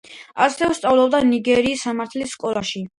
[0.45, 2.89] ასევე სწავლობდა ნიგერიის სამართლის სკოლაში.